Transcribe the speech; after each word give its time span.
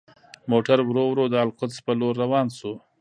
موټر 0.51 0.77
ورو 0.83 1.03
ورو 1.07 1.25
د 1.29 1.35
القدس 1.45 1.77
په 1.85 1.91
لور 1.99 2.13
روان 2.23 2.47
شو. 2.57 2.73